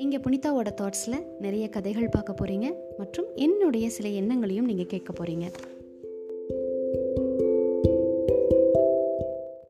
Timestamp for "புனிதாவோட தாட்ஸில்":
0.18-1.24